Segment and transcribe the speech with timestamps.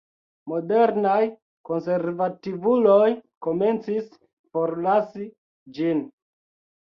[0.51, 1.17] Moderaj
[1.69, 3.11] konservativuloj
[3.47, 4.09] komencis
[4.55, 5.27] forlasi
[5.79, 6.01] ĝin.